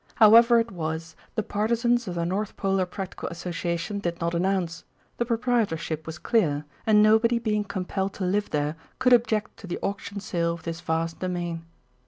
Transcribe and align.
However 0.15 0.57
it 0.59 0.71
was 0.71 1.15
the 1.35 1.43
partisans 1.43 2.07
of 2.07 2.15
the 2.15 2.25
North 2.25 2.57
Polar 2.57 2.87
Practical 2.87 3.29
Association 3.29 3.99
did 3.99 4.19
not 4.19 4.33
announce; 4.33 4.83
the 5.17 5.25
proprietorship 5.27 6.07
was 6.07 6.17
clear, 6.17 6.65
and 6.87 7.03
nobody 7.03 7.37
being 7.37 7.63
compelled 7.63 8.13
to 8.13 8.25
live 8.25 8.49
there 8.49 8.77
could 8.97 9.13
object 9.13 9.57
to 9.57 9.67
the 9.67 9.77
auction 9.83 10.19
sale 10.19 10.53
of 10.55 10.63
this 10.63 10.81
vast 10.81 11.19
domain. 11.19 11.67